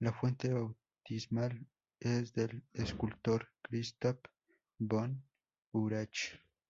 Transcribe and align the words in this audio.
La 0.00 0.12
fuente 0.12 0.52
bautismal 0.52 1.64
es 2.00 2.32
del 2.32 2.64
escultor 2.72 3.48
Christoph 3.62 4.18
von 4.76 5.22
Urach. 5.70 6.40